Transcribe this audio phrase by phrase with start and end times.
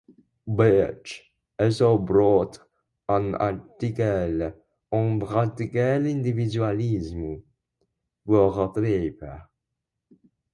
[0.47, 1.21] Bradlaugh
[1.59, 2.57] also wrote
[3.07, 4.51] an article
[4.91, 7.43] on "practical individualism"
[8.25, 9.47] for the paper.